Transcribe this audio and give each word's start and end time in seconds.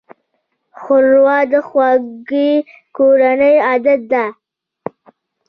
ښوروا 0.79 1.37
د 1.51 1.53
خوږې 1.67 2.51
کورنۍ 2.95 3.55
عادت 3.67 4.01
ده. 4.11 4.25